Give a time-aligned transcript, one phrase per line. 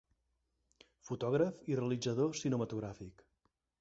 [1.09, 3.23] Fotògraf i realitzador cinematogràfic.